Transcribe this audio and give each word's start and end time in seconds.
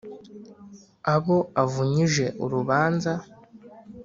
abo 1.13 1.37
avunyije 1.63 2.25
urubanza, 2.43 3.11